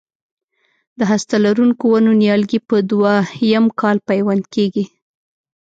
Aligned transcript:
د 0.97 0.99
هسته 1.11 1.35
لرونکو 1.45 1.83
ونو 1.91 2.11
نیالګي 2.21 2.59
په 2.69 2.77
دوه 2.91 3.13
یم 3.51 3.65
کال 3.81 3.97
پیوند 4.09 4.43
کېږي. 4.53 4.83